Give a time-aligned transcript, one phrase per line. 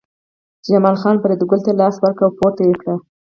[0.65, 2.93] جمال خان فریدګل ته لاس ورکړ او پورته یې کړ